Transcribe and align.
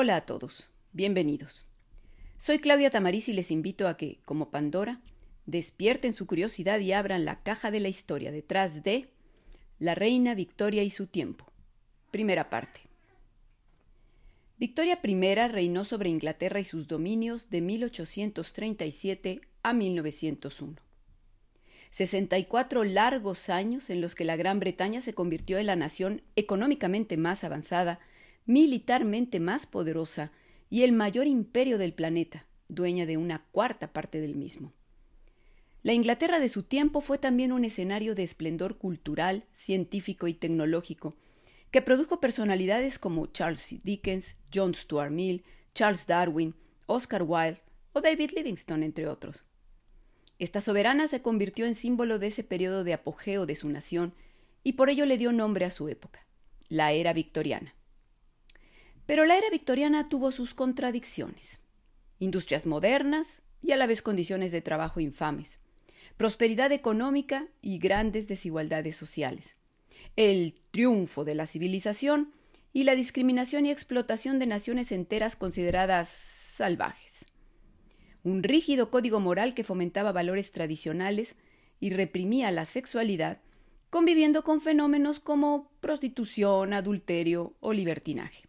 Hola 0.00 0.14
a 0.14 0.20
todos, 0.20 0.70
bienvenidos. 0.92 1.66
Soy 2.38 2.60
Claudia 2.60 2.88
Tamariz 2.88 3.28
y 3.28 3.32
les 3.32 3.50
invito 3.50 3.88
a 3.88 3.96
que, 3.96 4.20
como 4.24 4.48
Pandora, 4.48 5.00
despierten 5.44 6.12
su 6.12 6.24
curiosidad 6.24 6.78
y 6.78 6.92
abran 6.92 7.24
la 7.24 7.42
caja 7.42 7.72
de 7.72 7.80
la 7.80 7.88
historia 7.88 8.30
detrás 8.30 8.84
de 8.84 9.08
La 9.80 9.96
Reina 9.96 10.36
Victoria 10.36 10.84
y 10.84 10.90
su 10.90 11.08
tiempo. 11.08 11.50
Primera 12.12 12.48
parte. 12.48 12.82
Victoria 14.56 15.00
I 15.02 15.48
reinó 15.48 15.84
sobre 15.84 16.10
Inglaterra 16.10 16.60
y 16.60 16.64
sus 16.64 16.86
dominios 16.86 17.50
de 17.50 17.60
1837 17.60 19.40
a 19.64 19.72
1901. 19.72 20.76
64 21.90 22.84
largos 22.84 23.48
años 23.48 23.90
en 23.90 24.00
los 24.00 24.14
que 24.14 24.24
la 24.24 24.36
Gran 24.36 24.60
Bretaña 24.60 25.00
se 25.00 25.12
convirtió 25.12 25.58
en 25.58 25.66
la 25.66 25.74
nación 25.74 26.22
económicamente 26.36 27.16
más 27.16 27.42
avanzada, 27.42 27.98
militarmente 28.48 29.40
más 29.40 29.66
poderosa 29.66 30.32
y 30.70 30.82
el 30.82 30.92
mayor 30.92 31.26
imperio 31.26 31.76
del 31.76 31.92
planeta, 31.92 32.46
dueña 32.68 33.04
de 33.04 33.18
una 33.18 33.44
cuarta 33.52 33.92
parte 33.92 34.22
del 34.22 34.36
mismo. 34.36 34.72
La 35.82 35.92
Inglaterra 35.92 36.40
de 36.40 36.48
su 36.48 36.62
tiempo 36.62 37.02
fue 37.02 37.18
también 37.18 37.52
un 37.52 37.66
escenario 37.66 38.14
de 38.14 38.22
esplendor 38.22 38.78
cultural, 38.78 39.44
científico 39.52 40.28
y 40.28 40.34
tecnológico, 40.34 41.14
que 41.70 41.82
produjo 41.82 42.20
personalidades 42.20 42.98
como 42.98 43.26
Charles 43.26 43.76
Dickens, 43.84 44.36
John 44.52 44.74
Stuart 44.74 45.12
Mill, 45.12 45.44
Charles 45.74 46.06
Darwin, 46.06 46.54
Oscar 46.86 47.24
Wilde 47.24 47.60
o 47.92 48.00
David 48.00 48.30
Livingstone, 48.34 48.86
entre 48.86 49.08
otros. 49.08 49.44
Esta 50.38 50.62
soberana 50.62 51.06
se 51.06 51.20
convirtió 51.20 51.66
en 51.66 51.74
símbolo 51.74 52.18
de 52.18 52.28
ese 52.28 52.44
periodo 52.44 52.82
de 52.82 52.94
apogeo 52.94 53.44
de 53.44 53.56
su 53.56 53.68
nación 53.68 54.14
y 54.64 54.72
por 54.72 54.88
ello 54.88 55.04
le 55.04 55.18
dio 55.18 55.32
nombre 55.32 55.66
a 55.66 55.70
su 55.70 55.90
época, 55.90 56.24
la 56.70 56.92
era 56.92 57.12
victoriana. 57.12 57.74
Pero 59.08 59.24
la 59.24 59.38
era 59.38 59.48
victoriana 59.50 60.08
tuvo 60.08 60.30
sus 60.30 60.52
contradicciones. 60.52 61.60
Industrias 62.20 62.66
modernas 62.66 63.40
y 63.62 63.72
a 63.72 63.76
la 63.76 63.88
vez 63.88 64.02
condiciones 64.02 64.52
de 64.52 64.60
trabajo 64.60 65.00
infames, 65.00 65.58
prosperidad 66.16 66.70
económica 66.70 67.48
y 67.60 67.78
grandes 67.78 68.28
desigualdades 68.28 68.94
sociales, 68.94 69.56
el 70.14 70.54
triunfo 70.70 71.24
de 71.24 71.34
la 71.34 71.46
civilización 71.46 72.32
y 72.72 72.84
la 72.84 72.94
discriminación 72.94 73.66
y 73.66 73.70
explotación 73.70 74.38
de 74.38 74.46
naciones 74.46 74.92
enteras 74.92 75.36
consideradas 75.36 76.08
salvajes 76.08 77.24
un 78.28 78.42
rígido 78.42 78.90
código 78.90 79.20
moral 79.20 79.54
que 79.54 79.64
fomentaba 79.64 80.12
valores 80.12 80.52
tradicionales 80.52 81.36
y 81.80 81.90
reprimía 81.90 82.50
la 82.50 82.64
sexualidad, 82.64 83.40
conviviendo 83.90 84.44
con 84.44 84.60
fenómenos 84.60 85.20
como 85.20 85.70
prostitución, 85.80 86.72
adulterio 86.72 87.54
o 87.60 87.72
libertinaje. 87.72 88.47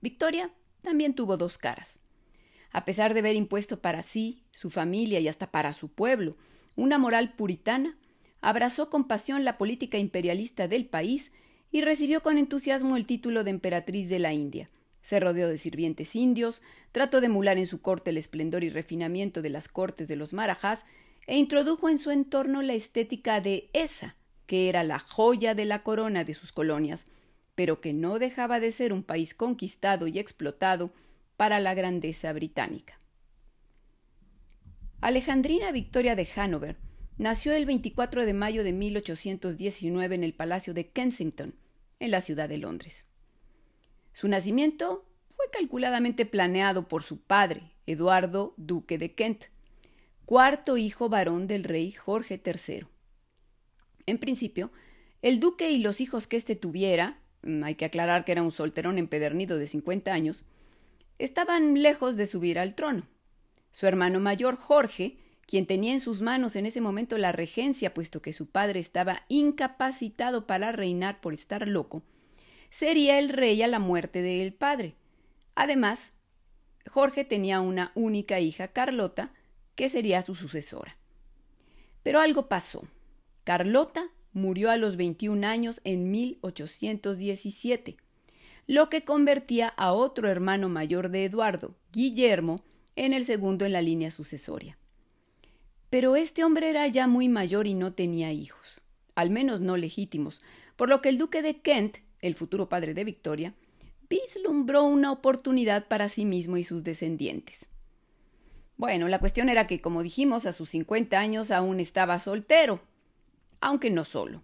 Victoria 0.00 0.50
también 0.82 1.14
tuvo 1.14 1.36
dos 1.36 1.58
caras. 1.58 1.98
A 2.70 2.84
pesar 2.84 3.14
de 3.14 3.20
haber 3.20 3.36
impuesto 3.36 3.80
para 3.80 4.02
sí, 4.02 4.44
su 4.50 4.70
familia 4.70 5.20
y 5.20 5.28
hasta 5.28 5.50
para 5.50 5.72
su 5.72 5.88
pueblo 5.88 6.36
una 6.76 6.96
moral 6.96 7.34
puritana, 7.34 7.98
abrazó 8.40 8.88
con 8.88 9.08
pasión 9.08 9.44
la 9.44 9.58
política 9.58 9.98
imperialista 9.98 10.68
del 10.68 10.86
país 10.86 11.32
y 11.72 11.80
recibió 11.80 12.22
con 12.22 12.38
entusiasmo 12.38 12.96
el 12.96 13.04
título 13.04 13.42
de 13.42 13.50
emperatriz 13.50 14.08
de 14.08 14.20
la 14.20 14.32
India, 14.32 14.70
se 15.02 15.20
rodeó 15.20 15.48
de 15.48 15.58
sirvientes 15.58 16.14
indios, 16.14 16.62
trató 16.92 17.20
de 17.20 17.26
emular 17.26 17.58
en 17.58 17.66
su 17.66 17.80
corte 17.80 18.10
el 18.10 18.16
esplendor 18.16 18.62
y 18.62 18.70
refinamiento 18.70 19.42
de 19.42 19.50
las 19.50 19.68
cortes 19.68 20.06
de 20.06 20.16
los 20.16 20.32
marajás 20.32 20.84
e 21.26 21.36
introdujo 21.36 21.88
en 21.88 21.98
su 21.98 22.10
entorno 22.10 22.62
la 22.62 22.74
estética 22.74 23.40
de 23.40 23.70
esa, 23.72 24.16
que 24.46 24.68
era 24.68 24.84
la 24.84 24.98
joya 24.98 25.54
de 25.54 25.64
la 25.64 25.82
corona 25.82 26.24
de 26.24 26.34
sus 26.34 26.52
colonias, 26.52 27.06
pero 27.58 27.80
que 27.80 27.92
no 27.92 28.20
dejaba 28.20 28.60
de 28.60 28.70
ser 28.70 28.92
un 28.92 29.02
país 29.02 29.34
conquistado 29.34 30.06
y 30.06 30.20
explotado 30.20 30.92
para 31.36 31.58
la 31.58 31.74
grandeza 31.74 32.32
británica. 32.32 32.96
Alejandrina 35.00 35.72
Victoria 35.72 36.14
de 36.14 36.28
Hanover 36.36 36.76
nació 37.16 37.52
el 37.54 37.66
24 37.66 38.24
de 38.26 38.32
mayo 38.32 38.62
de 38.62 38.72
1819 38.72 40.14
en 40.14 40.22
el 40.22 40.34
Palacio 40.34 40.72
de 40.72 40.90
Kensington, 40.90 41.56
en 41.98 42.12
la 42.12 42.20
ciudad 42.20 42.48
de 42.48 42.58
Londres. 42.58 43.06
Su 44.12 44.28
nacimiento 44.28 45.04
fue 45.28 45.46
calculadamente 45.50 46.26
planeado 46.26 46.86
por 46.86 47.02
su 47.02 47.20
padre, 47.20 47.72
Eduardo, 47.86 48.54
duque 48.56 48.98
de 48.98 49.16
Kent, 49.16 49.46
cuarto 50.26 50.76
hijo 50.76 51.08
varón 51.08 51.48
del 51.48 51.64
rey 51.64 51.90
Jorge 51.90 52.40
III. 52.40 52.86
En 54.06 54.18
principio, 54.18 54.70
el 55.22 55.40
duque 55.40 55.72
y 55.72 55.78
los 55.78 56.00
hijos 56.00 56.28
que 56.28 56.36
éste 56.36 56.54
tuviera, 56.54 57.18
hay 57.42 57.74
que 57.74 57.84
aclarar 57.84 58.24
que 58.24 58.32
era 58.32 58.42
un 58.42 58.52
solterón 58.52 58.98
empedernido 58.98 59.58
de 59.58 59.66
50 59.66 60.12
años, 60.12 60.44
estaban 61.18 61.80
lejos 61.82 62.16
de 62.16 62.26
subir 62.26 62.58
al 62.58 62.74
trono. 62.74 63.06
Su 63.70 63.86
hermano 63.86 64.20
mayor, 64.20 64.56
Jorge, 64.56 65.18
quien 65.46 65.66
tenía 65.66 65.92
en 65.92 66.00
sus 66.00 66.20
manos 66.20 66.56
en 66.56 66.66
ese 66.66 66.80
momento 66.80 67.16
la 67.16 67.32
regencia, 67.32 67.94
puesto 67.94 68.20
que 68.20 68.32
su 68.32 68.46
padre 68.46 68.80
estaba 68.80 69.22
incapacitado 69.28 70.46
para 70.46 70.72
reinar 70.72 71.20
por 71.20 71.34
estar 71.34 71.66
loco, 71.66 72.02
sería 72.70 73.18
el 73.18 73.30
rey 73.30 73.62
a 73.62 73.68
la 73.68 73.78
muerte 73.78 74.22
del 74.22 74.52
padre. 74.52 74.94
Además, 75.54 76.12
Jorge 76.90 77.24
tenía 77.24 77.60
una 77.60 77.92
única 77.94 78.40
hija, 78.40 78.68
Carlota, 78.68 79.32
que 79.74 79.88
sería 79.88 80.22
su 80.22 80.34
sucesora. 80.34 80.96
Pero 82.02 82.20
algo 82.20 82.48
pasó. 82.48 82.86
Carlota 83.44 84.10
murió 84.32 84.70
a 84.70 84.76
los 84.76 84.96
21 84.96 85.46
años 85.46 85.80
en 85.84 86.10
1817, 86.10 87.96
lo 88.66 88.88
que 88.88 89.02
convertía 89.02 89.68
a 89.68 89.92
otro 89.92 90.28
hermano 90.28 90.68
mayor 90.68 91.10
de 91.10 91.24
Eduardo, 91.24 91.74
Guillermo, 91.92 92.64
en 92.96 93.12
el 93.12 93.24
segundo 93.24 93.64
en 93.64 93.72
la 93.72 93.82
línea 93.82 94.10
sucesoria. 94.10 94.76
Pero 95.90 96.16
este 96.16 96.44
hombre 96.44 96.68
era 96.68 96.86
ya 96.88 97.06
muy 97.06 97.28
mayor 97.28 97.66
y 97.66 97.74
no 97.74 97.92
tenía 97.92 98.32
hijos, 98.32 98.82
al 99.14 99.30
menos 99.30 99.60
no 99.60 99.76
legítimos, 99.76 100.42
por 100.76 100.88
lo 100.88 101.00
que 101.00 101.08
el 101.08 101.18
duque 101.18 101.42
de 101.42 101.60
Kent 101.60 101.98
el 102.20 102.34
futuro 102.34 102.68
padre 102.68 102.94
de 102.94 103.04
Victoria, 103.04 103.54
vislumbró 104.08 104.84
una 104.84 105.12
oportunidad 105.12 105.86
para 105.86 106.08
sí 106.08 106.24
mismo 106.24 106.56
y 106.56 106.64
sus 106.64 106.84
descendientes. 106.84 107.66
Bueno, 108.76 109.08
la 109.08 109.18
cuestión 109.18 109.48
era 109.48 109.66
que, 109.66 109.80
como 109.80 110.02
dijimos, 110.02 110.46
a 110.46 110.52
sus 110.52 110.70
50 110.70 111.18
años 111.18 111.50
aún 111.50 111.80
estaba 111.80 112.20
soltero, 112.20 112.80
aunque 113.60 113.90
no 113.90 114.04
solo. 114.04 114.42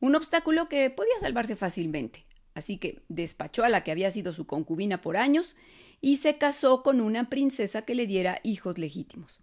Un 0.00 0.14
obstáculo 0.16 0.68
que 0.68 0.90
podía 0.90 1.18
salvarse 1.20 1.56
fácilmente. 1.56 2.26
Así 2.54 2.78
que 2.78 3.02
despachó 3.08 3.64
a 3.64 3.68
la 3.68 3.82
que 3.82 3.90
había 3.90 4.10
sido 4.10 4.32
su 4.32 4.46
concubina 4.46 5.00
por 5.00 5.16
años 5.16 5.56
y 6.00 6.18
se 6.18 6.38
casó 6.38 6.82
con 6.82 7.00
una 7.00 7.28
princesa 7.28 7.82
que 7.82 7.94
le 7.94 8.06
diera 8.06 8.40
hijos 8.44 8.78
legítimos. 8.78 9.40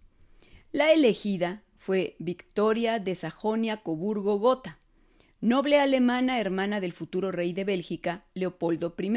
La 0.70 0.92
elegida 0.92 1.62
fue 1.76 2.16
Victoria 2.18 2.98
de 2.98 3.14
Sajonia-Coburgo-Gotha, 3.14 4.78
noble 5.40 5.78
alemana 5.80 6.40
hermana 6.40 6.80
del 6.80 6.92
futuro 6.92 7.32
rey 7.32 7.52
de 7.52 7.64
Bélgica, 7.64 8.22
Leopoldo 8.32 8.94
I. 8.96 9.08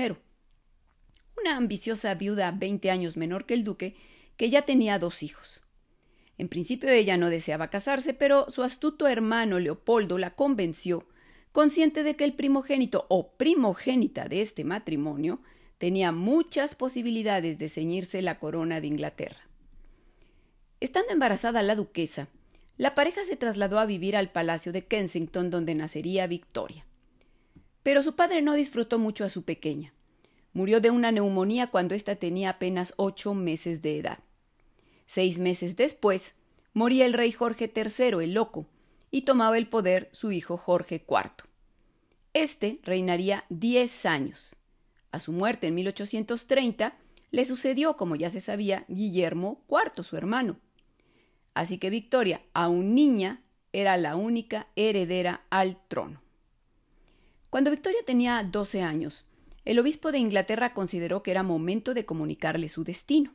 Una 1.40 1.56
ambiciosa 1.56 2.14
viuda 2.16 2.52
veinte 2.52 2.90
años 2.92 3.16
menor 3.16 3.46
que 3.46 3.54
el 3.54 3.64
duque, 3.64 3.96
que 4.36 4.50
ya 4.50 4.64
tenía 4.64 5.00
dos 5.00 5.24
hijos. 5.24 5.62
En 6.38 6.50
principio 6.50 6.90
ella 6.90 7.18
no 7.18 7.30
deseaba 7.30 7.70
casarse, 7.70 8.14
pero 8.14 8.50
su 8.52 8.64
astuto 8.64 9.08
hermano 9.08 9.60
Leopoldo 9.60 10.18
la 10.18 10.36
convenció, 10.36 11.06
consciente 11.52 12.04
de 12.04 12.16
que 12.16 12.26
el 12.26 12.34
primogénito 12.34 13.06
o 13.10 13.32
primogénita 13.32 14.28
de 14.28 14.42
este 14.42 14.64
matrimonio 14.66 15.40
tenía 15.78 16.12
muchas 16.12 16.76
posibilidades 16.76 17.58
de 17.60 17.70
ceñirse 17.70 18.22
la 18.22 18.40
corona 18.40 18.82
de 18.82 18.88
Inglaterra. 18.88 19.48
Estando 20.82 21.14
embarazada 21.14 21.64
la 21.64 21.76
duquesa, 21.76 22.28
la 22.78 22.94
pareja 22.94 23.24
se 23.24 23.38
trasladó 23.38 23.80
a 23.80 23.86
vivir 23.86 24.18
al 24.18 24.32
Palacio 24.32 24.74
de 24.74 24.86
Kensington 24.86 25.50
donde 25.50 25.76
nacería 25.76 26.28
Victoria. 26.28 26.86
Pero 27.84 28.04
su 28.04 28.16
padre 28.16 28.42
no 28.42 28.54
disfrutó 28.54 29.00
mucho 29.00 29.24
a 29.24 29.30
su 29.30 29.44
pequeña. 29.44 29.94
Murió 30.52 30.82
de 30.82 30.90
una 30.90 31.12
neumonía 31.12 31.68
cuando 31.68 31.96
ésta 31.96 32.16
tenía 32.16 32.50
apenas 32.50 32.94
ocho 32.98 33.34
meses 33.34 33.82
de 33.82 34.00
edad. 34.00 34.20
Seis 35.06 35.40
meses 35.40 35.76
después, 35.76 36.36
moría 36.74 37.06
el 37.06 37.14
rey 37.14 37.32
Jorge 37.32 37.72
III, 37.74 38.24
el 38.24 38.34
loco, 38.34 38.68
y 39.12 39.22
tomaba 39.22 39.58
el 39.58 39.68
poder 39.68 40.10
su 40.12 40.32
hijo 40.32 40.58
Jorge 40.58 41.06
IV. 41.08 41.48
Este 42.34 42.80
reinaría 42.84 43.46
diez 43.50 44.06
años. 44.06 44.56
A 45.12 45.20
su 45.20 45.32
muerte 45.32 45.68
en 45.68 45.76
1830 45.76 46.98
le 47.32 47.46
sucedió, 47.46 47.96
como 47.96 48.16
ya 48.16 48.30
se 48.30 48.42
sabía, 48.42 48.86
Guillermo 48.88 49.64
IV, 49.70 50.04
su 50.04 50.18
hermano. 50.18 50.58
Así 51.54 51.78
que 51.78 51.90
Victoria, 51.90 52.42
aún 52.54 52.94
niña, 52.94 53.42
era 53.72 53.98
la 53.98 54.16
única 54.16 54.68
heredera 54.76 55.46
al 55.50 55.78
trono. 55.88 56.22
Cuando 57.50 57.72
Victoria 57.72 58.00
tenía 58.06 58.44
12 58.44 58.82
años, 58.82 59.26
el 59.64 59.80
obispo 59.80 60.12
de 60.12 60.18
Inglaterra 60.18 60.74
consideró 60.74 61.24
que 61.24 61.32
era 61.32 61.44
momento 61.44 61.94
de 61.94 62.06
comunicarle 62.06 62.68
su 62.68 62.84
destino. 62.84 63.34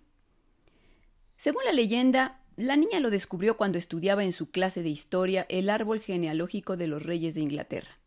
Según 1.41 1.65
la 1.65 1.73
leyenda, 1.73 2.39
la 2.57 2.77
niña 2.77 3.01
lo 3.01 3.09
descubrió 3.09 3.57
cuando 3.57 3.79
estudiaba 3.79 4.25
en 4.25 4.33
su 4.33 4.51
clase 4.51 4.83
de 4.83 4.91
historia 4.91 5.47
el 5.49 5.71
árbol 5.71 5.99
genealógico 5.99 6.77
de 6.77 6.87
los 6.87 7.03
reyes 7.03 7.35
de 7.35 7.41
Inglaterra. 7.41 7.99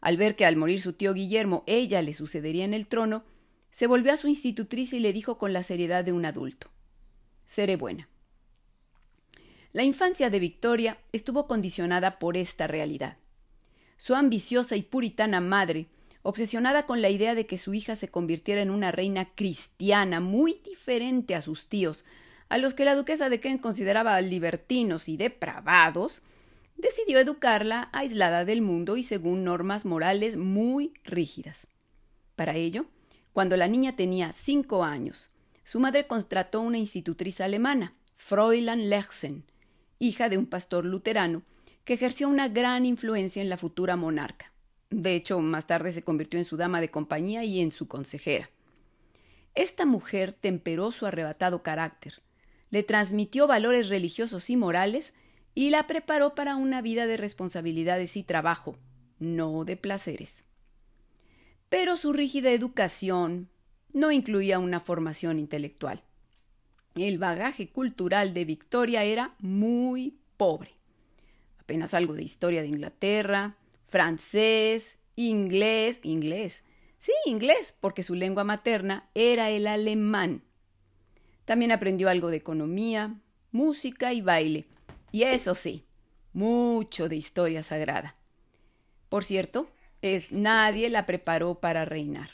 Al 0.00 0.16
ver 0.16 0.34
que 0.34 0.44
al 0.44 0.56
morir 0.56 0.80
su 0.80 0.92
tío 0.92 1.14
Guillermo 1.14 1.62
ella 1.68 2.02
le 2.02 2.12
sucedería 2.14 2.64
en 2.64 2.74
el 2.74 2.88
trono, 2.88 3.22
se 3.70 3.86
volvió 3.86 4.12
a 4.12 4.16
su 4.16 4.26
institutriz 4.26 4.92
y 4.92 4.98
le 4.98 5.12
dijo 5.12 5.38
con 5.38 5.52
la 5.52 5.62
seriedad 5.62 6.04
de 6.04 6.12
un 6.12 6.24
adulto 6.24 6.68
Seré 7.46 7.76
buena. 7.76 8.08
La 9.72 9.84
infancia 9.84 10.28
de 10.28 10.40
Victoria 10.40 10.98
estuvo 11.12 11.46
condicionada 11.46 12.18
por 12.18 12.36
esta 12.36 12.66
realidad. 12.66 13.18
Su 13.98 14.16
ambiciosa 14.16 14.74
y 14.74 14.82
puritana 14.82 15.40
madre, 15.40 15.86
obsesionada 16.22 16.86
con 16.86 17.02
la 17.02 17.10
idea 17.10 17.36
de 17.36 17.46
que 17.46 17.56
su 17.56 17.72
hija 17.72 17.94
se 17.94 18.08
convirtiera 18.08 18.62
en 18.62 18.72
una 18.72 18.90
reina 18.90 19.32
cristiana 19.36 20.18
muy 20.18 20.60
diferente 20.64 21.36
a 21.36 21.42
sus 21.42 21.68
tíos, 21.68 22.04
a 22.48 22.58
los 22.58 22.74
que 22.74 22.84
la 22.84 22.94
duquesa 22.94 23.28
de 23.28 23.40
Kent 23.40 23.60
consideraba 23.60 24.20
libertinos 24.20 25.08
y 25.08 25.16
depravados, 25.16 26.22
decidió 26.76 27.18
educarla 27.18 27.90
aislada 27.92 28.44
del 28.44 28.62
mundo 28.62 28.96
y 28.96 29.02
según 29.02 29.44
normas 29.44 29.84
morales 29.84 30.36
muy 30.36 30.94
rígidas. 31.04 31.66
Para 32.36 32.54
ello, 32.54 32.86
cuando 33.32 33.56
la 33.56 33.68
niña 33.68 33.96
tenía 33.96 34.32
cinco 34.32 34.84
años, 34.84 35.30
su 35.64 35.80
madre 35.80 36.06
contrató 36.06 36.60
una 36.60 36.78
institutriz 36.78 37.40
alemana, 37.40 37.94
Fräulein 38.16 38.88
Lechsen, 38.88 39.44
hija 39.98 40.28
de 40.28 40.38
un 40.38 40.46
pastor 40.46 40.84
luterano, 40.84 41.42
que 41.84 41.94
ejerció 41.94 42.28
una 42.28 42.48
gran 42.48 42.86
influencia 42.86 43.42
en 43.42 43.48
la 43.48 43.56
futura 43.56 43.96
monarca. 43.96 44.52
De 44.90 45.14
hecho, 45.14 45.40
más 45.40 45.66
tarde 45.66 45.92
se 45.92 46.02
convirtió 46.02 46.38
en 46.38 46.44
su 46.44 46.56
dama 46.56 46.80
de 46.80 46.90
compañía 46.90 47.44
y 47.44 47.60
en 47.60 47.70
su 47.70 47.88
consejera. 47.88 48.50
Esta 49.54 49.84
mujer 49.84 50.32
temperó 50.32 50.92
su 50.92 51.06
arrebatado 51.06 51.62
carácter, 51.62 52.22
le 52.70 52.82
transmitió 52.82 53.46
valores 53.46 53.88
religiosos 53.88 54.50
y 54.50 54.56
morales 54.56 55.14
y 55.54 55.70
la 55.70 55.86
preparó 55.86 56.34
para 56.34 56.56
una 56.56 56.82
vida 56.82 57.06
de 57.06 57.16
responsabilidades 57.16 58.16
y 58.16 58.22
trabajo, 58.22 58.76
no 59.18 59.64
de 59.64 59.76
placeres. 59.76 60.44
Pero 61.68 61.96
su 61.96 62.12
rígida 62.12 62.50
educación 62.52 63.48
no 63.92 64.12
incluía 64.12 64.58
una 64.58 64.80
formación 64.80 65.38
intelectual. 65.38 66.02
El 66.94 67.18
bagaje 67.18 67.68
cultural 67.68 68.34
de 68.34 68.44
Victoria 68.44 69.04
era 69.04 69.34
muy 69.38 70.18
pobre. 70.36 70.70
Apenas 71.58 71.94
algo 71.94 72.14
de 72.14 72.22
historia 72.22 72.62
de 72.62 72.68
Inglaterra, 72.68 73.56
francés, 73.86 74.98
inglés, 75.16 76.00
inglés. 76.02 76.64
Sí, 76.98 77.12
inglés, 77.26 77.76
porque 77.80 78.02
su 78.02 78.14
lengua 78.14 78.44
materna 78.44 79.08
era 79.14 79.50
el 79.50 79.66
alemán. 79.66 80.42
También 81.48 81.72
aprendió 81.72 82.10
algo 82.10 82.28
de 82.28 82.36
economía, 82.36 83.22
música 83.52 84.12
y 84.12 84.20
baile. 84.20 84.66
Y 85.12 85.22
eso 85.22 85.54
sí, 85.54 85.86
mucho 86.34 87.08
de 87.08 87.16
historia 87.16 87.62
sagrada. 87.62 88.16
Por 89.08 89.24
cierto, 89.24 89.70
es 90.02 90.30
nadie 90.30 90.90
la 90.90 91.06
preparó 91.06 91.54
para 91.54 91.86
reinar. 91.86 92.32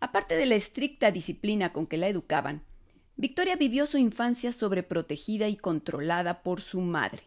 Aparte 0.00 0.36
de 0.36 0.44
la 0.44 0.54
estricta 0.54 1.10
disciplina 1.10 1.72
con 1.72 1.86
que 1.86 1.96
la 1.96 2.08
educaban, 2.08 2.62
Victoria 3.16 3.56
vivió 3.56 3.86
su 3.86 3.96
infancia 3.96 4.52
sobreprotegida 4.52 5.48
y 5.48 5.56
controlada 5.56 6.42
por 6.42 6.60
su 6.60 6.82
madre. 6.82 7.22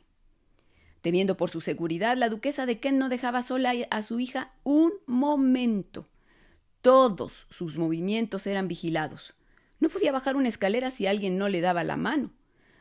Temiendo 1.01 1.37
por 1.37 1.49
su 1.49 1.61
seguridad, 1.61 2.15
la 2.17 2.29
duquesa 2.29 2.67
de 2.67 2.79
Kent 2.79 2.99
no 2.99 3.09
dejaba 3.09 3.41
sola 3.41 3.73
a 3.89 4.01
su 4.03 4.19
hija 4.19 4.53
un 4.61 4.91
momento. 5.07 6.07
Todos 6.83 7.47
sus 7.49 7.79
movimientos 7.79 8.45
eran 8.45 8.67
vigilados. 8.67 9.33
No 9.81 9.89
podía 9.89 10.13
bajar 10.13 10.37
una 10.37 10.47
escalera 10.47 10.91
si 10.91 11.07
alguien 11.07 11.37
no 11.37 11.49
le 11.49 11.59
daba 11.59 11.83
la 11.83 11.97
mano. 11.97 12.31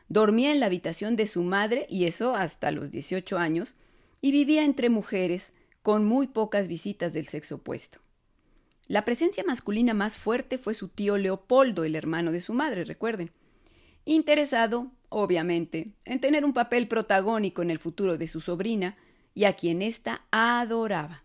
Dormía 0.07 0.51
en 0.51 0.59
la 0.59 0.67
habitación 0.67 1.15
de 1.15 1.27
su 1.27 1.41
madre, 1.41 1.87
y 1.89 2.05
eso 2.05 2.35
hasta 2.35 2.71
los 2.71 2.91
18 2.91 3.37
años, 3.37 3.75
y 4.21 4.31
vivía 4.31 4.63
entre 4.63 4.89
mujeres, 4.89 5.51
con 5.81 6.05
muy 6.05 6.27
pocas 6.27 6.67
visitas 6.67 7.11
del 7.11 7.27
sexo 7.27 7.55
opuesto. 7.55 7.99
La 8.87 9.03
presencia 9.03 9.43
masculina 9.43 9.93
más 9.93 10.15
fuerte 10.15 10.57
fue 10.57 10.73
su 10.75 10.89
tío 10.89 11.17
Leopoldo, 11.17 11.83
el 11.83 11.95
hermano 11.95 12.31
de 12.31 12.41
su 12.41 12.53
madre, 12.53 12.85
recuerden. 12.85 13.31
Interesado, 14.05 14.91
obviamente, 15.09 15.93
en 16.05 16.19
tener 16.19 16.45
un 16.45 16.53
papel 16.53 16.87
protagónico 16.87 17.61
en 17.61 17.71
el 17.71 17.79
futuro 17.79 18.17
de 18.17 18.27
su 18.27 18.41
sobrina, 18.41 18.95
y 19.33 19.45
a 19.45 19.53
quien 19.53 19.81
ésta 19.81 20.25
adoraba. 20.29 21.23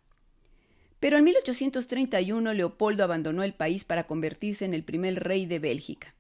Pero 1.01 1.19
en 1.19 1.25
1831 1.25 2.53
Leopoldo 2.55 3.05
abandonó 3.05 3.43
el 3.43 3.55
país 3.55 3.85
para 3.85 4.07
convertirse 4.07 4.65
en 4.65 4.75
el 4.75 4.83
primer 4.83 5.23
rey 5.23 5.47
de 5.47 5.59
Bélgica. 5.59 6.15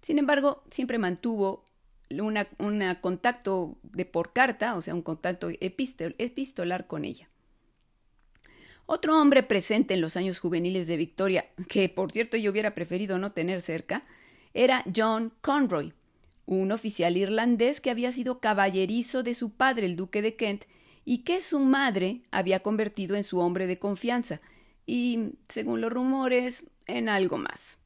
Sin 0.00 0.18
embargo, 0.18 0.64
siempre 0.70 0.98
mantuvo 0.98 1.64
un 2.10 2.96
contacto 3.00 3.78
de 3.82 4.04
por 4.04 4.32
carta, 4.32 4.76
o 4.76 4.82
sea, 4.82 4.94
un 4.94 5.02
contacto 5.02 5.48
epistolar 5.60 6.86
con 6.86 7.04
ella. 7.04 7.28
Otro 8.86 9.18
hombre 9.20 9.42
presente 9.42 9.94
en 9.94 10.00
los 10.00 10.16
años 10.16 10.38
juveniles 10.38 10.86
de 10.86 10.96
Victoria, 10.96 11.46
que 11.68 11.88
por 11.88 12.12
cierto 12.12 12.36
yo 12.36 12.50
hubiera 12.50 12.74
preferido 12.74 13.18
no 13.18 13.32
tener 13.32 13.60
cerca, 13.60 14.02
era 14.54 14.84
John 14.94 15.32
Conroy, 15.40 15.94
un 16.46 16.72
oficial 16.72 17.16
irlandés 17.16 17.80
que 17.80 17.90
había 17.90 18.12
sido 18.12 18.40
caballerizo 18.40 19.22
de 19.22 19.34
su 19.34 19.50
padre, 19.50 19.86
el 19.86 19.96
duque 19.96 20.20
de 20.20 20.34
Kent, 20.36 20.64
y 21.04 21.18
que 21.18 21.40
su 21.40 21.60
madre 21.60 22.22
había 22.30 22.60
convertido 22.60 23.16
en 23.16 23.24
su 23.24 23.38
hombre 23.38 23.66
de 23.66 23.78
confianza, 23.78 24.40
y, 24.86 25.34
según 25.48 25.80
los 25.80 25.92
rumores, 25.92 26.64
en 26.86 27.08
algo 27.08 27.38
más. 27.38 27.78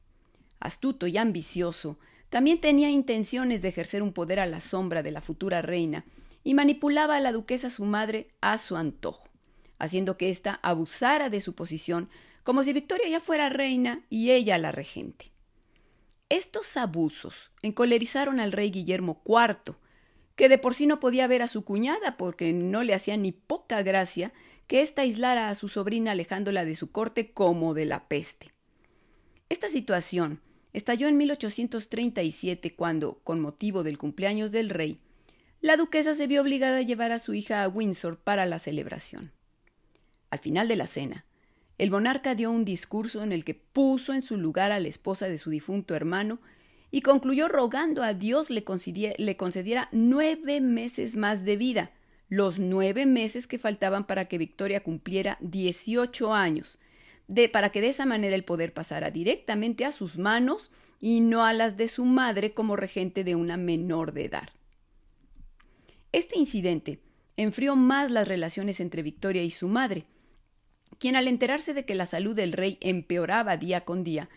Astuto 0.59 1.07
y 1.07 1.17
ambicioso, 1.17 1.99
también 2.29 2.59
tenía 2.59 2.89
intenciones 2.89 3.61
de 3.61 3.69
ejercer 3.69 4.01
un 4.01 4.13
poder 4.13 4.39
a 4.39 4.45
la 4.45 4.59
sombra 4.59 5.03
de 5.03 5.11
la 5.11 5.21
futura 5.21 5.61
reina, 5.61 6.05
y 6.43 6.53
manipulaba 6.53 7.17
a 7.17 7.19
la 7.19 7.33
duquesa 7.33 7.69
su 7.69 7.83
madre 7.83 8.27
a 8.41 8.57
su 8.57 8.77
antojo, 8.77 9.27
haciendo 9.79 10.17
que 10.17 10.29
ésta 10.29 10.59
abusara 10.63 11.29
de 11.29 11.41
su 11.41 11.55
posición 11.55 12.09
como 12.43 12.63
si 12.63 12.71
Victoria 12.71 13.09
ya 13.09 13.19
fuera 13.19 13.49
reina 13.49 14.05
y 14.09 14.31
ella 14.31 14.57
la 14.57 14.71
regente. 14.71 15.25
Estos 16.29 16.77
abusos 16.77 17.51
encolerizaron 17.61 18.39
al 18.39 18.53
rey 18.53 18.71
Guillermo 18.71 19.21
IV, 19.25 19.75
que 20.37 20.47
de 20.47 20.59
por 20.59 20.75
sí 20.75 20.85
no 20.85 21.01
podía 21.01 21.27
ver 21.27 21.41
a 21.41 21.47
su 21.47 21.65
cuñada 21.65 22.15
porque 22.15 22.53
no 22.53 22.83
le 22.83 22.93
hacía 22.93 23.17
ni 23.17 23.33
poca 23.33 23.81
gracia 23.81 24.31
que 24.67 24.81
ésta 24.81 25.01
aislara 25.01 25.49
a 25.49 25.55
su 25.55 25.67
sobrina 25.67 26.11
alejándola 26.11 26.63
de 26.63 26.75
su 26.75 26.91
corte 26.91 27.31
como 27.31 27.73
de 27.73 27.85
la 27.85 28.07
peste. 28.07 28.53
Esta 29.49 29.67
situación 29.67 30.39
estalló 30.73 31.07
en 31.07 31.17
1837 31.17 32.75
cuando, 32.75 33.19
con 33.23 33.39
motivo 33.39 33.83
del 33.83 33.97
cumpleaños 33.97 34.51
del 34.51 34.69
rey, 34.69 34.99
la 35.59 35.75
duquesa 35.75 36.13
se 36.13 36.27
vio 36.27 36.43
obligada 36.43 36.77
a 36.77 36.83
llevar 36.83 37.11
a 37.11 37.19
su 37.19 37.33
hija 37.33 37.63
a 37.63 37.67
Windsor 37.67 38.19
para 38.19 38.45
la 38.45 38.59
celebración. 38.59 39.31
Al 40.29 40.37
final 40.37 40.67
de 40.67 40.75
la 40.75 40.85
cena, 40.85 41.25
el 41.79 41.89
monarca 41.89 42.35
dio 42.35 42.51
un 42.51 42.63
discurso 42.63 43.23
en 43.23 43.31
el 43.31 43.43
que 43.43 43.55
puso 43.55 44.13
en 44.13 44.21
su 44.21 44.37
lugar 44.37 44.71
a 44.71 44.79
la 44.79 44.87
esposa 44.87 45.27
de 45.27 45.39
su 45.39 45.49
difunto 45.49 45.95
hermano 45.95 46.39
y 46.91 47.01
concluyó 47.01 47.47
rogando 47.47 48.03
a 48.03 48.13
Dios 48.13 48.49
le, 48.49 48.63
concediera 48.63 49.89
nueve 49.91 50.61
meses 50.61 51.15
más 51.15 51.43
de 51.43 51.57
vida, 51.57 51.91
los 52.29 52.59
nueve 52.59 53.05
meses 53.05 53.47
que 53.47 53.59
faltaban 53.59 54.05
para 54.05 54.25
que 54.25 54.37
Victoria 54.37 54.83
cumpliera 54.83 55.37
18 55.41 56.33
años, 56.33 56.77
de, 57.27 57.49
para 57.49 57.71
que 57.71 57.81
de 57.81 57.89
esa 57.89 58.05
manera 58.05 58.35
el 58.35 58.45
poder 58.45 58.73
pasara 58.73 59.11
directamente 59.11 59.85
a 59.85 59.91
sus 59.91 60.17
manos 60.17 60.71
y 60.99 61.19
no 61.19 61.43
a 61.43 61.53
las 61.53 61.77
de 61.77 61.87
su 61.87 62.05
madre 62.05 62.53
como 62.53 62.75
regente 62.75 63.23
de 63.23 63.35
una 63.35 63.57
menor 63.57 64.13
de 64.13 64.25
edad. 64.25 64.49
Este 66.11 66.39
incidente 66.39 67.01
enfrió 67.35 67.75
más 67.75 68.11
las 68.11 68.27
relaciones 68.27 68.79
entre 68.79 69.03
Victoria 69.03 69.43
y 69.43 69.51
su 69.51 69.67
madre, 69.67 70.05
quien 70.99 71.15
al 71.15 71.27
enterarse 71.27 71.73
de 71.73 71.85
que 71.85 71.95
la 71.95 72.05
salud 72.05 72.35
del 72.35 72.53
rey 72.53 72.77
empeoraba 72.81 73.57
día 73.57 73.81
con 73.81 74.03
día, 74.03 74.29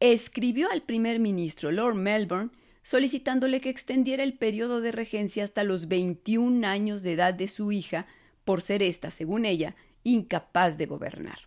escribió 0.00 0.70
al 0.70 0.82
primer 0.82 1.18
ministro 1.18 1.72
Lord 1.72 1.94
Melbourne 1.94 2.50
solicitándole 2.82 3.60
que 3.60 3.70
extendiera 3.70 4.22
el 4.22 4.34
periodo 4.34 4.80
de 4.80 4.92
regencia 4.92 5.42
hasta 5.42 5.64
los 5.64 5.88
21 5.88 6.66
años 6.66 7.02
de 7.02 7.12
edad 7.12 7.32
de 7.32 7.48
su 7.48 7.72
hija, 7.72 8.06
por 8.44 8.60
ser 8.60 8.82
ésta, 8.82 9.10
según 9.10 9.46
ella, 9.46 9.74
incapaz 10.02 10.76
de 10.76 10.86
gobernar. 10.86 11.38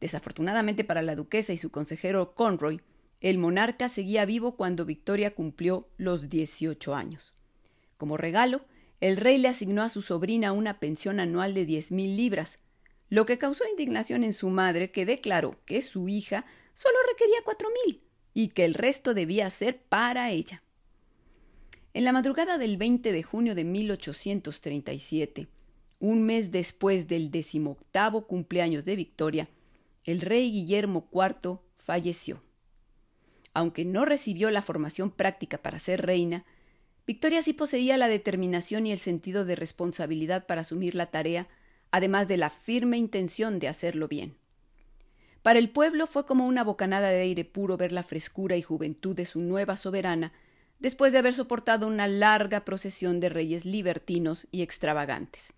Desafortunadamente 0.00 0.84
para 0.84 1.00
la 1.00 1.16
duquesa 1.16 1.54
y 1.54 1.56
su 1.56 1.70
consejero 1.70 2.34
Conroy, 2.34 2.82
el 3.22 3.38
monarca 3.38 3.88
seguía 3.88 4.26
vivo 4.26 4.56
cuando 4.56 4.84
Victoria 4.84 5.34
cumplió 5.34 5.88
los 5.96 6.28
18 6.28 6.94
años. 6.94 7.34
Como 7.96 8.16
regalo, 8.16 8.66
el 9.00 9.16
rey 9.16 9.38
le 9.38 9.48
asignó 9.48 9.82
a 9.82 9.88
su 9.88 10.02
sobrina 10.02 10.52
una 10.52 10.78
pensión 10.78 11.20
anual 11.20 11.54
de 11.54 11.64
diez 11.64 11.90
mil 11.90 12.16
libras, 12.16 12.58
lo 13.08 13.26
que 13.26 13.38
causó 13.38 13.64
indignación 13.68 14.24
en 14.24 14.32
su 14.32 14.50
madre, 14.50 14.90
que 14.90 15.06
declaró 15.06 15.56
que 15.64 15.82
su 15.82 16.08
hija 16.08 16.44
solo 16.74 16.96
requería 17.08 17.38
cuatro 17.44 17.68
mil 17.84 18.02
y 18.34 18.48
que 18.48 18.64
el 18.64 18.74
resto 18.74 19.14
debía 19.14 19.48
ser 19.50 19.82
para 19.82 20.30
ella. 20.30 20.62
En 21.94 22.04
la 22.04 22.12
madrugada 22.12 22.56
del 22.56 22.78
20 22.78 23.12
de 23.12 23.22
junio 23.22 23.54
de 23.54 23.64
1837, 23.64 25.48
un 26.00 26.22
mes 26.22 26.50
después 26.50 27.06
del 27.06 27.30
decimoctavo 27.30 28.26
cumpleaños 28.26 28.84
de 28.84 28.96
Victoria, 28.96 29.48
el 30.04 30.20
rey 30.20 30.50
Guillermo 30.50 31.08
IV 31.12 31.60
falleció. 31.76 32.42
Aunque 33.54 33.84
no 33.84 34.04
recibió 34.04 34.50
la 34.50 34.62
formación 34.62 35.10
práctica 35.10 35.58
para 35.58 35.78
ser 35.78 36.06
reina, 36.06 36.44
Victoria 37.06 37.42
sí 37.42 37.52
poseía 37.52 37.98
la 37.98 38.08
determinación 38.08 38.86
y 38.86 38.92
el 38.92 38.98
sentido 38.98 39.44
de 39.44 39.56
responsabilidad 39.56 40.46
para 40.46 40.62
asumir 40.62 40.94
la 40.94 41.10
tarea 41.10 41.48
además 41.92 42.26
de 42.26 42.38
la 42.38 42.50
firme 42.50 42.96
intención 42.96 43.60
de 43.60 43.68
hacerlo 43.68 44.08
bien. 44.08 44.34
Para 45.42 45.58
el 45.58 45.70
pueblo 45.70 46.06
fue 46.06 46.24
como 46.24 46.46
una 46.46 46.62
bocanada 46.62 47.10
de 47.10 47.20
aire 47.20 47.44
puro 47.44 47.76
ver 47.76 47.92
la 47.92 48.04
frescura 48.04 48.56
y 48.56 48.62
juventud 48.62 49.16
de 49.16 49.26
su 49.26 49.40
nueva 49.40 49.76
soberana, 49.76 50.32
después 50.78 51.12
de 51.12 51.18
haber 51.18 51.34
soportado 51.34 51.86
una 51.86 52.06
larga 52.06 52.64
procesión 52.64 53.18
de 53.20 53.28
reyes 53.28 53.64
libertinos 53.64 54.46
y 54.52 54.62
extravagantes. 54.62 55.52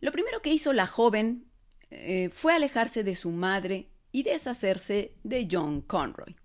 Lo 0.00 0.12
primero 0.12 0.42
que 0.42 0.52
hizo 0.52 0.72
la 0.72 0.86
joven 0.86 1.44
eh, 1.90 2.30
fue 2.32 2.52
alejarse 2.54 3.04
de 3.04 3.14
su 3.14 3.30
madre 3.30 3.88
y 4.12 4.24
deshacerse 4.24 5.12
de 5.22 5.48
John 5.50 5.80
Conroy. 5.82 6.36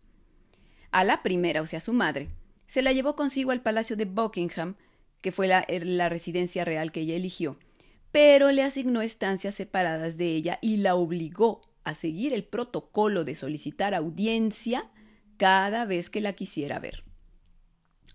A 0.91 1.03
la 1.03 1.23
primera, 1.23 1.61
o 1.61 1.65
sea, 1.65 1.79
su 1.79 1.93
madre, 1.93 2.29
se 2.67 2.81
la 2.81 2.93
llevó 2.93 3.15
consigo 3.15 3.51
al 3.51 3.61
palacio 3.61 3.95
de 3.95 4.05
Buckingham, 4.05 4.75
que 5.21 5.31
fue 5.31 5.47
la, 5.47 5.65
la 5.69 6.09
residencia 6.09 6.65
real 6.65 6.91
que 6.91 7.01
ella 7.01 7.15
eligió, 7.15 7.57
pero 8.11 8.51
le 8.51 8.63
asignó 8.63 9.01
estancias 9.01 9.55
separadas 9.55 10.17
de 10.17 10.27
ella 10.27 10.59
y 10.61 10.77
la 10.77 10.95
obligó 10.95 11.61
a 11.85 11.93
seguir 11.93 12.33
el 12.33 12.43
protocolo 12.43 13.23
de 13.23 13.35
solicitar 13.35 13.95
audiencia 13.95 14.91
cada 15.37 15.85
vez 15.85 16.09
que 16.09 16.19
la 16.19 16.33
quisiera 16.33 16.79
ver. 16.79 17.03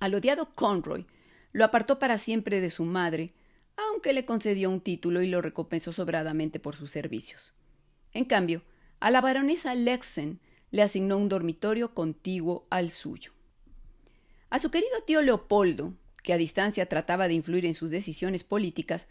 Al 0.00 0.14
odiado 0.14 0.54
Conroy 0.54 1.06
lo 1.52 1.64
apartó 1.64 1.98
para 1.98 2.18
siempre 2.18 2.60
de 2.60 2.70
su 2.70 2.84
madre, 2.84 3.32
aunque 3.76 4.12
le 4.12 4.24
concedió 4.24 4.70
un 4.70 4.80
título 4.80 5.22
y 5.22 5.28
lo 5.28 5.40
recompensó 5.40 5.92
sobradamente 5.92 6.60
por 6.60 6.76
sus 6.76 6.90
servicios. 6.90 7.54
En 8.12 8.24
cambio, 8.24 8.62
a 8.98 9.10
la 9.10 9.20
baronesa 9.20 9.74
Lexen 9.74 10.40
le 10.70 10.82
asignó 10.82 11.16
un 11.16 11.28
dormitorio 11.28 11.94
contiguo 11.94 12.66
al 12.70 12.90
suyo. 12.90 13.32
A 14.50 14.58
su 14.58 14.70
querido 14.70 15.02
tío 15.06 15.22
Leopoldo, 15.22 15.94
que 16.22 16.32
a 16.32 16.38
distancia 16.38 16.86
trataba 16.86 17.28
de 17.28 17.34
influir 17.34 17.64
en 17.64 17.74
sus 17.74 17.90
decisiones 17.90 18.44
políticas, 18.44 19.06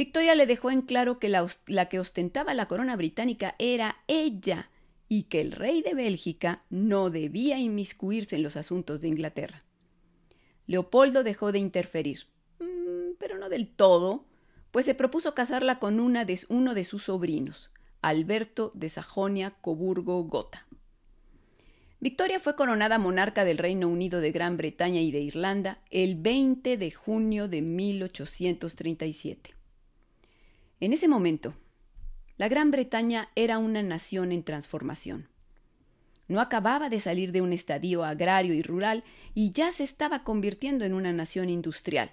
Victoria 0.00 0.34
le 0.34 0.46
dejó 0.46 0.70
en 0.70 0.80
claro 0.80 1.18
que 1.18 1.28
la, 1.28 1.46
que 1.90 2.00
ostentaba 2.00 2.54
la 2.54 2.64
corona 2.64 2.96
británica 2.96 3.54
era 3.58 3.98
ella 4.08 4.70
y 5.10 5.24
que 5.24 5.42
el 5.42 5.52
rey 5.52 5.82
de 5.82 5.92
Bélgica 5.92 6.62
no 6.70 7.10
debía 7.10 7.58
inmiscuirse 7.58 8.36
en 8.36 8.42
los 8.42 8.56
asuntos 8.56 9.02
de 9.02 9.08
Inglaterra. 9.08 9.62
Leopoldo 10.66 11.22
dejó 11.22 11.52
de 11.52 11.58
interferir, 11.58 12.28
mm, 12.60 13.16
pero 13.18 13.36
no 13.36 13.50
del 13.50 13.68
todo, 13.68 14.24
pues 14.70 14.86
se 14.86 14.94
propuso 14.94 15.34
casarla 15.34 15.78
con 15.78 16.00
una 16.00 16.24
de, 16.24 16.40
uno 16.48 16.72
de 16.72 16.84
sus 16.84 17.02
sobrinos, 17.02 17.70
Alberto 18.00 18.72
de 18.74 18.88
Sajonia 18.88 19.50
Coburgo 19.50 20.24
Gotha. 20.24 20.66
Victoria 22.00 22.40
fue 22.40 22.56
coronada 22.56 22.96
monarca 22.96 23.44
del 23.44 23.58
Reino 23.58 23.86
Unido 23.86 24.22
de 24.22 24.32
Gran 24.32 24.56
Bretaña 24.56 25.02
y 25.02 25.10
de 25.10 25.20
Irlanda 25.20 25.82
el 25.90 26.14
20 26.14 26.78
de 26.78 26.90
junio 26.90 27.48
de 27.48 27.60
1837. 27.60 29.59
En 30.80 30.94
ese 30.94 31.08
momento, 31.08 31.54
la 32.38 32.48
Gran 32.48 32.70
Bretaña 32.70 33.28
era 33.34 33.58
una 33.58 33.82
nación 33.82 34.32
en 34.32 34.42
transformación. 34.42 35.28
No 36.26 36.40
acababa 36.40 36.88
de 36.88 37.00
salir 37.00 37.32
de 37.32 37.42
un 37.42 37.52
estadio 37.52 38.02
agrario 38.02 38.54
y 38.54 38.62
rural 38.62 39.04
y 39.34 39.52
ya 39.52 39.72
se 39.72 39.84
estaba 39.84 40.24
convirtiendo 40.24 40.86
en 40.86 40.94
una 40.94 41.12
nación 41.12 41.50
industrial, 41.50 42.12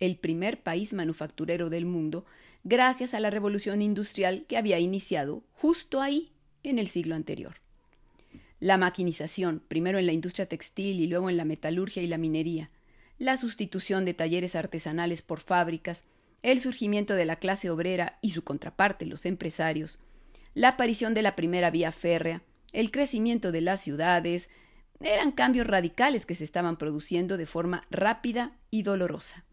el 0.00 0.16
primer 0.16 0.62
país 0.62 0.94
manufacturero 0.94 1.68
del 1.68 1.84
mundo, 1.84 2.24
gracias 2.64 3.12
a 3.12 3.20
la 3.20 3.28
revolución 3.28 3.82
industrial 3.82 4.46
que 4.48 4.56
había 4.56 4.78
iniciado 4.78 5.42
justo 5.52 6.00
ahí 6.00 6.32
en 6.62 6.78
el 6.78 6.88
siglo 6.88 7.14
anterior. 7.14 7.56
La 8.60 8.78
maquinización, 8.78 9.62
primero 9.68 9.98
en 9.98 10.06
la 10.06 10.12
industria 10.12 10.46
textil 10.46 11.00
y 11.00 11.06
luego 11.06 11.28
en 11.28 11.36
la 11.36 11.44
metalurgia 11.44 12.02
y 12.02 12.06
la 12.06 12.16
minería, 12.16 12.70
la 13.18 13.36
sustitución 13.36 14.06
de 14.06 14.14
talleres 14.14 14.56
artesanales 14.56 15.20
por 15.20 15.40
fábricas, 15.40 16.04
el 16.46 16.60
surgimiento 16.60 17.16
de 17.16 17.24
la 17.24 17.40
clase 17.40 17.70
obrera 17.70 18.20
y 18.22 18.30
su 18.30 18.44
contraparte, 18.44 19.04
los 19.04 19.26
empresarios, 19.26 19.98
la 20.54 20.68
aparición 20.68 21.12
de 21.12 21.22
la 21.22 21.34
primera 21.34 21.72
vía 21.72 21.90
férrea, 21.90 22.40
el 22.72 22.92
crecimiento 22.92 23.50
de 23.50 23.62
las 23.62 23.80
ciudades, 23.80 24.48
eran 25.00 25.32
cambios 25.32 25.66
radicales 25.66 26.24
que 26.24 26.36
se 26.36 26.44
estaban 26.44 26.76
produciendo 26.76 27.36
de 27.36 27.46
forma 27.46 27.82
rápida 27.90 28.56
y 28.70 28.84
dolorosa, 28.84 29.44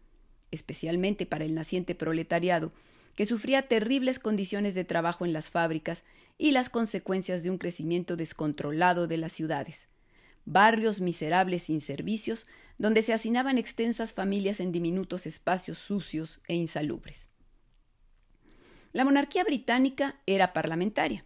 especialmente 0.52 1.26
para 1.26 1.44
el 1.44 1.52
naciente 1.56 1.96
proletariado, 1.96 2.72
que 3.16 3.26
sufría 3.26 3.62
terribles 3.62 4.20
condiciones 4.20 4.76
de 4.76 4.84
trabajo 4.84 5.24
en 5.24 5.32
las 5.32 5.50
fábricas 5.50 6.04
y 6.38 6.52
las 6.52 6.70
consecuencias 6.70 7.42
de 7.42 7.50
un 7.50 7.58
crecimiento 7.58 8.14
descontrolado 8.14 9.08
de 9.08 9.16
las 9.16 9.32
ciudades, 9.32 9.88
barrios 10.44 11.00
miserables 11.00 11.64
sin 11.64 11.80
servicios, 11.80 12.46
donde 12.78 13.02
se 13.02 13.12
hacinaban 13.12 13.58
extensas 13.58 14.12
familias 14.12 14.60
en 14.60 14.72
diminutos 14.72 15.26
espacios 15.26 15.78
sucios 15.78 16.40
e 16.48 16.54
insalubres. 16.54 17.28
La 18.92 19.04
monarquía 19.04 19.44
británica 19.44 20.20
era 20.26 20.52
parlamentaria, 20.52 21.24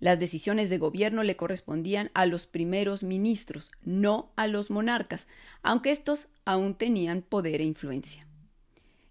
las 0.00 0.18
decisiones 0.18 0.70
de 0.70 0.78
gobierno 0.78 1.22
le 1.22 1.36
correspondían 1.36 2.10
a 2.14 2.24
los 2.24 2.46
primeros 2.46 3.02
ministros, 3.02 3.70
no 3.82 4.32
a 4.34 4.46
los 4.46 4.70
monarcas, 4.70 5.28
aunque 5.62 5.90
estos 5.90 6.28
aún 6.46 6.74
tenían 6.74 7.20
poder 7.20 7.60
e 7.60 7.64
influencia. 7.64 8.26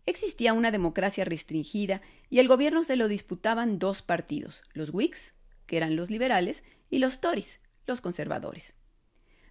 Existía 0.07 0.53
una 0.53 0.71
democracia 0.71 1.23
restringida 1.25 2.01
y 2.31 2.39
el 2.39 2.47
gobierno 2.47 2.83
se 2.83 2.95
lo 2.95 3.07
disputaban 3.07 3.77
dos 3.77 4.01
partidos, 4.01 4.63
los 4.73 4.89
Whigs, 4.91 5.35
que 5.67 5.77
eran 5.77 5.95
los 5.95 6.09
liberales, 6.09 6.63
y 6.89 6.97
los 6.97 7.21
Tories, 7.21 7.61
los 7.85 8.01
conservadores. 8.01 8.73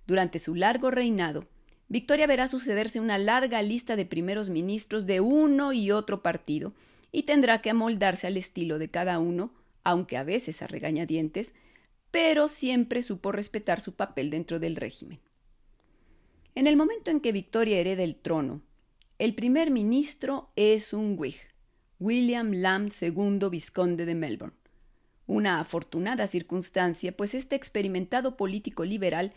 Durante 0.08 0.38
su 0.38 0.54
largo 0.54 0.90
reinado, 0.90 1.46
Victoria 1.88 2.26
verá 2.26 2.48
sucederse 2.48 2.98
una 2.98 3.18
larga 3.18 3.60
lista 3.60 3.94
de 3.94 4.06
primeros 4.06 4.48
ministros 4.48 5.04
de 5.04 5.20
uno 5.20 5.74
y 5.74 5.90
otro 5.90 6.22
partido, 6.22 6.72
y 7.12 7.24
tendrá 7.24 7.60
que 7.60 7.68
amoldarse 7.68 8.26
al 8.26 8.38
estilo 8.38 8.78
de 8.78 8.88
cada 8.90 9.18
uno 9.18 9.52
aunque 9.84 10.16
a 10.16 10.24
veces 10.24 10.60
a 10.62 10.66
regañadientes, 10.66 11.52
pero 12.10 12.48
siempre 12.48 13.02
supo 13.02 13.32
respetar 13.32 13.80
su 13.80 13.94
papel 13.94 14.30
dentro 14.30 14.58
del 14.58 14.76
régimen. 14.76 15.20
En 16.54 16.66
el 16.66 16.76
momento 16.76 17.10
en 17.10 17.20
que 17.20 17.32
Victoria 17.32 17.78
hereda 17.78 18.02
el 18.02 18.16
trono, 18.16 18.62
el 19.18 19.34
primer 19.34 19.70
ministro 19.70 20.50
es 20.56 20.92
un 20.92 21.16
Whig, 21.18 21.36
William 22.00 22.52
Lamb 22.52 22.92
II, 22.98 23.48
vizconde 23.50 24.06
de 24.06 24.14
Melbourne. 24.14 24.56
Una 25.26 25.60
afortunada 25.60 26.26
circunstancia, 26.26 27.16
pues 27.16 27.34
este 27.34 27.56
experimentado 27.56 28.36
político 28.36 28.84
liberal 28.84 29.32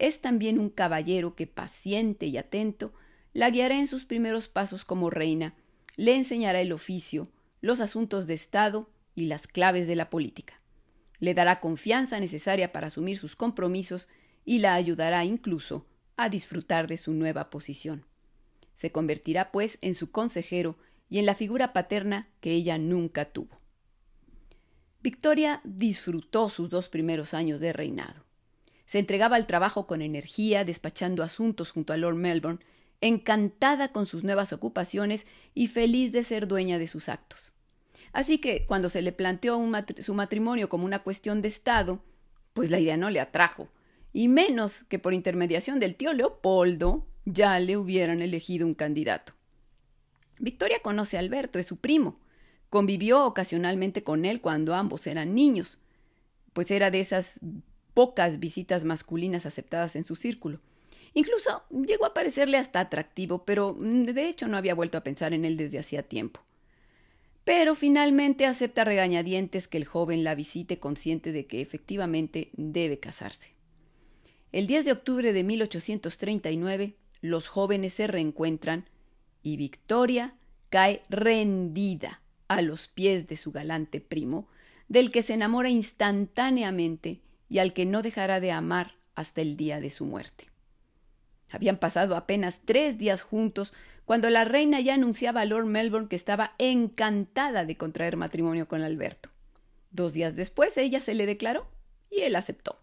es 0.00 0.20
también 0.20 0.58
un 0.58 0.70
caballero 0.70 1.36
que, 1.36 1.46
paciente 1.46 2.26
y 2.26 2.38
atento, 2.38 2.92
la 3.32 3.50
guiará 3.50 3.78
en 3.78 3.86
sus 3.86 4.06
primeros 4.06 4.48
pasos 4.48 4.84
como 4.84 5.10
reina, 5.10 5.54
le 5.96 6.16
enseñará 6.16 6.60
el 6.60 6.72
oficio, 6.72 7.30
los 7.60 7.80
asuntos 7.80 8.26
de 8.26 8.34
Estado 8.34 8.90
y 9.14 9.26
las 9.26 9.46
claves 9.46 9.86
de 9.86 9.96
la 9.96 10.10
política. 10.10 10.60
Le 11.18 11.34
dará 11.34 11.60
confianza 11.60 12.18
necesaria 12.18 12.72
para 12.72 12.86
asumir 12.86 13.18
sus 13.18 13.36
compromisos 13.36 14.08
y 14.44 14.60
la 14.60 14.74
ayudará 14.74 15.24
incluso 15.24 15.86
a 16.16 16.30
disfrutar 16.30 16.86
de 16.86 16.96
su 16.96 17.12
nueva 17.12 17.50
posición. 17.50 18.06
Se 18.74 18.90
convertirá, 18.92 19.52
pues, 19.52 19.78
en 19.82 19.94
su 19.94 20.10
consejero 20.10 20.78
y 21.10 21.18
en 21.18 21.26
la 21.26 21.34
figura 21.34 21.74
paterna 21.74 22.30
que 22.40 22.52
ella 22.52 22.78
nunca 22.78 23.26
tuvo. 23.26 23.60
Victoria 25.02 25.60
disfrutó 25.64 26.48
sus 26.48 26.70
dos 26.70 26.88
primeros 26.88 27.34
años 27.34 27.60
de 27.60 27.74
reinado. 27.74 28.29
Se 28.90 28.98
entregaba 28.98 29.36
al 29.36 29.46
trabajo 29.46 29.86
con 29.86 30.02
energía, 30.02 30.64
despachando 30.64 31.22
asuntos 31.22 31.70
junto 31.70 31.92
a 31.92 31.96
Lord 31.96 32.16
Melbourne, 32.16 32.58
encantada 33.00 33.92
con 33.92 34.04
sus 34.04 34.24
nuevas 34.24 34.52
ocupaciones 34.52 35.28
y 35.54 35.68
feliz 35.68 36.10
de 36.10 36.24
ser 36.24 36.48
dueña 36.48 36.76
de 36.76 36.88
sus 36.88 37.08
actos. 37.08 37.52
Así 38.12 38.38
que 38.38 38.66
cuando 38.66 38.88
se 38.88 39.00
le 39.00 39.12
planteó 39.12 39.62
su 40.00 40.14
matrimonio 40.14 40.68
como 40.68 40.86
una 40.86 41.04
cuestión 41.04 41.40
de 41.40 41.46
Estado, 41.46 42.02
pues 42.52 42.68
la 42.68 42.80
idea 42.80 42.96
no 42.96 43.10
le 43.10 43.20
atrajo, 43.20 43.68
y 44.12 44.26
menos 44.26 44.82
que 44.88 44.98
por 44.98 45.14
intermediación 45.14 45.78
del 45.78 45.94
tío 45.94 46.12
Leopoldo 46.12 47.06
ya 47.24 47.60
le 47.60 47.76
hubieran 47.76 48.22
elegido 48.22 48.66
un 48.66 48.74
candidato. 48.74 49.34
Victoria 50.40 50.80
conoce 50.82 51.16
a 51.16 51.20
Alberto, 51.20 51.60
es 51.60 51.66
su 51.66 51.76
primo. 51.76 52.18
Convivió 52.70 53.24
ocasionalmente 53.24 54.02
con 54.02 54.24
él 54.24 54.40
cuando 54.40 54.74
ambos 54.74 55.06
eran 55.06 55.32
niños, 55.32 55.78
pues 56.52 56.72
era 56.72 56.90
de 56.90 56.98
esas 56.98 57.38
pocas 57.94 58.38
visitas 58.38 58.84
masculinas 58.84 59.46
aceptadas 59.46 59.96
en 59.96 60.04
su 60.04 60.16
círculo. 60.16 60.58
Incluso 61.14 61.64
llegó 61.70 62.06
a 62.06 62.14
parecerle 62.14 62.56
hasta 62.56 62.80
atractivo, 62.80 63.44
pero 63.44 63.76
mm, 63.78 64.04
de 64.04 64.28
hecho 64.28 64.48
no 64.48 64.56
había 64.56 64.74
vuelto 64.74 64.98
a 64.98 65.02
pensar 65.02 65.32
en 65.32 65.44
él 65.44 65.56
desde 65.56 65.78
hacía 65.78 66.02
tiempo 66.02 66.40
pero 67.44 67.74
finalmente 67.74 68.46
acepta 68.46 68.84
regañadientes 68.84 69.66
que 69.66 69.78
el 69.78 69.84
joven 69.84 70.24
la 70.24 70.34
visite 70.34 70.78
consciente 70.78 71.32
de 71.32 71.46
que 71.46 71.60
efectivamente 71.60 72.50
debe 72.52 73.00
casarse. 73.00 73.54
El 74.52 74.66
10 74.66 74.84
de 74.84 74.92
octubre 74.92 75.32
de 75.32 75.44
1839 75.44 76.94
los 77.22 77.48
jóvenes 77.48 77.94
se 77.94 78.06
reencuentran 78.06 78.88
y 79.42 79.56
Victoria 79.56 80.34
cae 80.68 81.02
rendida 81.08 82.22
a 82.48 82.62
los 82.62 82.88
pies 82.88 83.26
de 83.26 83.36
su 83.36 83.52
galante 83.52 84.00
primo, 84.00 84.48
del 84.88 85.10
que 85.10 85.22
se 85.22 85.34
enamora 85.34 85.70
instantáneamente 85.70 87.20
y 87.50 87.58
al 87.58 87.74
que 87.74 87.84
no 87.84 88.00
dejará 88.00 88.40
de 88.40 88.52
amar 88.52 88.94
hasta 89.14 89.42
el 89.42 89.58
día 89.58 89.80
de 89.80 89.90
su 89.90 90.06
muerte. 90.06 90.46
Habían 91.50 91.76
pasado 91.76 92.16
apenas 92.16 92.60
tres 92.64 92.96
días 92.96 93.20
juntos 93.20 93.74
cuando 94.06 94.30
la 94.30 94.44
reina 94.44 94.80
ya 94.80 94.94
anunciaba 94.94 95.42
a 95.42 95.44
Lord 95.44 95.66
Melbourne 95.66 96.08
que 96.08 96.16
estaba 96.16 96.54
encantada 96.58 97.64
de 97.64 97.76
contraer 97.76 98.16
matrimonio 98.16 98.68
con 98.68 98.82
Alberto. 98.82 99.30
Dos 99.90 100.12
días 100.12 100.36
después 100.36 100.76
ella 100.78 101.00
se 101.00 101.14
le 101.14 101.26
declaró 101.26 101.66
y 102.08 102.22
él 102.22 102.36
aceptó. 102.36 102.80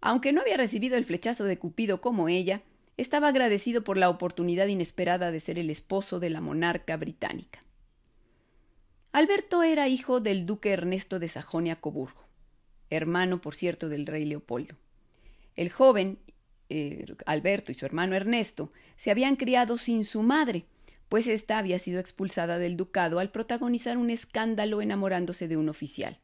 Aunque 0.00 0.32
no 0.32 0.40
había 0.40 0.56
recibido 0.56 0.96
el 0.96 1.04
flechazo 1.04 1.44
de 1.44 1.58
Cupido 1.58 2.00
como 2.00 2.28
ella, 2.28 2.62
estaba 2.96 3.28
agradecido 3.28 3.84
por 3.84 3.98
la 3.98 4.08
oportunidad 4.08 4.66
inesperada 4.66 5.30
de 5.30 5.40
ser 5.40 5.58
el 5.58 5.68
esposo 5.68 6.18
de 6.18 6.30
la 6.30 6.40
monarca 6.40 6.96
británica. 6.96 7.60
Alberto 9.12 9.62
era 9.62 9.88
hijo 9.88 10.20
del 10.20 10.46
duque 10.46 10.70
Ernesto 10.70 11.18
de 11.18 11.28
Sajonia-Coburgo, 11.28 12.29
hermano, 12.90 13.40
por 13.40 13.54
cierto, 13.54 13.88
del 13.88 14.06
rey 14.06 14.24
Leopoldo. 14.24 14.76
El 15.56 15.70
joven 15.70 16.18
eh, 16.68 17.06
Alberto 17.26 17.72
y 17.72 17.74
su 17.74 17.86
hermano 17.86 18.14
Ernesto 18.14 18.72
se 18.96 19.10
habían 19.10 19.36
criado 19.36 19.78
sin 19.78 20.04
su 20.04 20.22
madre, 20.22 20.66
pues 21.08 21.26
ésta 21.26 21.58
había 21.58 21.78
sido 21.78 21.98
expulsada 21.98 22.58
del 22.58 22.76
ducado 22.76 23.18
al 23.18 23.32
protagonizar 23.32 23.98
un 23.98 24.10
escándalo 24.10 24.80
enamorándose 24.80 25.48
de 25.48 25.56
un 25.56 25.68
oficial. 25.68 26.20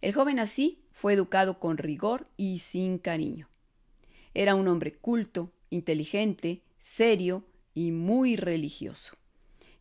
El 0.00 0.12
joven 0.12 0.38
así 0.38 0.84
fue 0.92 1.14
educado 1.14 1.58
con 1.58 1.78
rigor 1.78 2.28
y 2.36 2.60
sin 2.60 2.98
cariño. 2.98 3.48
Era 4.34 4.54
un 4.54 4.68
hombre 4.68 4.94
culto, 4.94 5.52
inteligente, 5.70 6.62
serio 6.78 7.46
y 7.72 7.90
muy 7.90 8.36
religioso. 8.36 9.16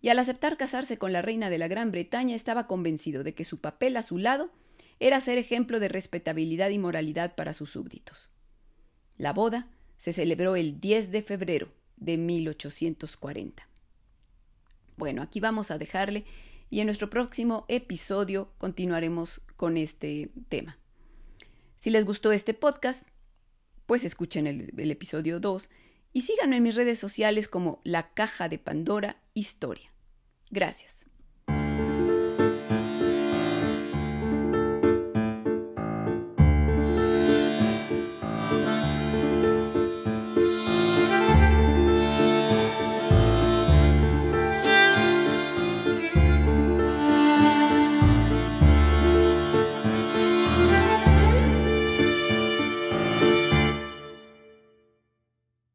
Y 0.02 0.10
al 0.10 0.20
aceptar 0.20 0.58
casarse 0.58 0.98
con 0.98 1.14
la 1.14 1.22
reina 1.22 1.50
de 1.50 1.58
la 1.58 1.68
Gran 1.68 1.92
Bretaña 1.92 2.36
estaba 2.36 2.68
convencido 2.68 3.24
de 3.24 3.36
que 3.36 3.44
su 3.44 3.60
papel 3.60 3.96
a 3.98 4.04
su 4.04 4.18
lado 4.18 4.52
era 5.04 5.20
ser 5.20 5.38
ejemplo 5.38 5.82
de 5.82 5.90
respetabilidad 5.90 6.70
y 6.70 6.80
moralidad 6.80 7.36
para 7.36 7.52
sus 7.52 7.72
súbditos. 7.72 8.32
La 9.18 9.34
boda 9.34 9.68
se 9.98 10.14
celebró 10.14 10.56
el 10.56 10.80
10 10.80 11.12
de 11.12 11.22
febrero 11.22 11.74
de 11.98 12.18
1840. 12.18 13.68
Bueno, 14.96 15.22
aquí 15.22 15.42
vamos 15.42 15.72
a 15.72 15.78
dejarle 15.78 16.24
y 16.70 16.80
en 16.80 16.86
nuestro 16.86 17.10
próximo 17.10 17.66
episodio 17.68 18.54
continuaremos 18.58 19.42
con 19.58 19.76
este 19.76 20.32
tema. 20.48 20.78
Si 21.82 21.90
les 21.90 22.06
gustó 22.06 22.32
este 22.32 22.54
podcast, 22.54 23.06
pues 23.86 24.06
escuchen 24.06 24.48
el, 24.48 24.72
el 24.78 24.90
episodio 24.90 25.42
2 25.42 25.70
y 26.14 26.22
síganme 26.22 26.56
en 26.56 26.64
mis 26.64 26.76
redes 26.76 26.98
sociales 26.98 27.50
como 27.50 27.82
La 27.84 28.14
Caja 28.14 28.48
de 28.48 28.58
Pandora 28.58 29.22
Historia. 29.34 29.92
Gracias. 30.50 31.03